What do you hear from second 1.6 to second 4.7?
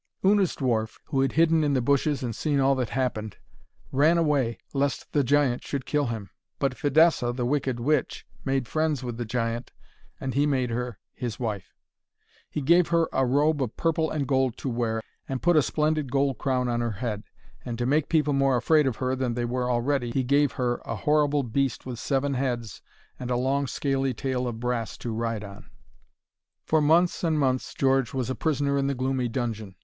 in the bushes and seen all that happened, ran away,